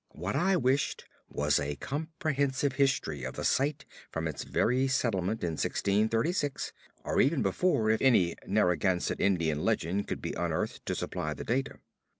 [0.15, 5.51] What I wished was a comprehensive history of the site from its very settlement in
[5.51, 11.43] 1636 or even before, if any Narragansett Indian legend could be unearthed to supply the
[11.43, 11.75] data.